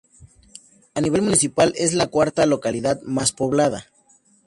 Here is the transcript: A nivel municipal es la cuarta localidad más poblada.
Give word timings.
A 0.95 0.99
nivel 1.01 1.21
municipal 1.21 1.73
es 1.77 1.93
la 1.93 2.07
cuarta 2.07 2.47
localidad 2.47 3.03
más 3.03 3.31
poblada. 3.33 3.85